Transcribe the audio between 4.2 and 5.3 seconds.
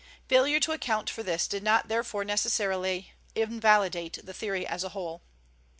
the theory as a whole.